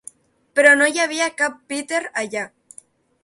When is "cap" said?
1.41-1.59